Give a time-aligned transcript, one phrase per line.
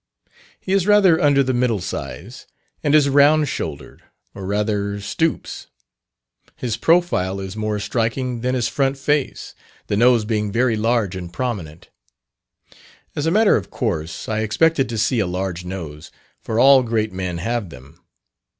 [0.59, 2.47] He is rather under the middle size,
[2.81, 4.01] and is round shouldered,
[4.33, 5.67] or rather stoops.
[6.55, 9.53] His profile is more striking than his front face,
[9.85, 11.91] the nose being very large and prominent.
[13.15, 16.09] As a matter of course, I expected to see a large nose,
[16.41, 18.03] for all great men have them.